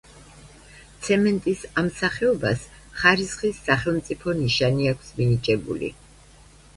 ცემენტის 1.07 1.65
ამ 1.81 1.89
სახეობას 1.97 2.63
ხარისხის 3.01 3.59
სახელმწიფო 3.67 4.33
ნიშანი 4.39 4.89
აქვს 4.93 5.13
მინიჭებული. 5.19 5.91